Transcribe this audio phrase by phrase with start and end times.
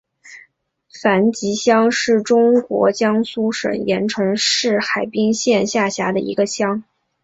[0.99, 4.79] 樊集乡是中国江苏省盐城市
[5.11, 6.83] 滨海县下辖的一个乡。